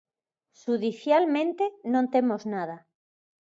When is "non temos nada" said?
1.93-2.77